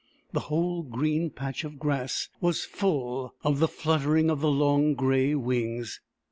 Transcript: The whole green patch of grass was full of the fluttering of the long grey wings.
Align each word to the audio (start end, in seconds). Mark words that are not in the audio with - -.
The 0.33 0.39
whole 0.39 0.81
green 0.81 1.29
patch 1.29 1.63
of 1.63 1.77
grass 1.77 2.27
was 2.39 2.65
full 2.65 3.35
of 3.43 3.59
the 3.59 3.67
fluttering 3.67 4.31
of 4.31 4.41
the 4.41 4.49
long 4.49 4.95
grey 4.95 5.35
wings. 5.35 6.01